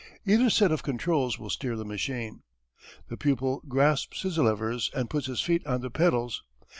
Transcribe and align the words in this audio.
Either 0.25 0.49
set 0.49 0.71
of 0.71 0.81
controls 0.81 1.37
will 1.37 1.51
steer 1.51 1.75
the 1.75 1.85
machine. 1.85 2.41
The 3.09 3.17
pupil 3.17 3.61
grasps 3.67 4.23
his 4.23 4.39
levers, 4.39 4.89
and 4.95 5.11
puts 5.11 5.27
his 5.27 5.41
feet 5.41 5.63
on 5.67 5.81
the 5.81 5.91
pedals. 5.91 6.41